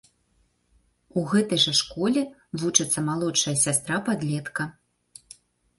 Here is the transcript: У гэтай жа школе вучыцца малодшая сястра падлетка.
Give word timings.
У 1.21 1.25
гэтай 1.33 1.59
жа 1.65 1.73
школе 1.81 2.25
вучыцца 2.63 2.99
малодшая 3.11 3.55
сястра 3.67 3.97
падлетка. 4.11 4.63